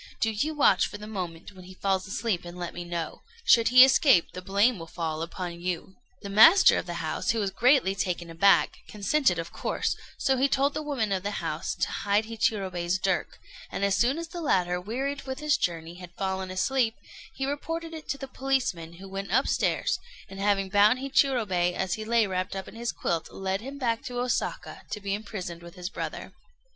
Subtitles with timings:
[0.19, 3.21] Do you watch for the moment when he falls asleep, and let me know.
[3.45, 5.93] Should he escape, the blame will fall upon you."
[6.23, 10.47] The master of the house, who was greatly taken aback, consented of course; so he
[10.49, 13.37] told the woman of the house to hide Hichirobei's dirk,
[13.71, 16.95] and as soon as the latter, wearied with his journey, had fallen asleep,
[17.35, 22.03] he reported it to the policeman, who went upstairs, and having bound Hichirobei as he
[22.05, 25.75] lay wrapped up in his quilt, led him back to Osaka to be imprisoned with
[25.75, 26.33] his brother.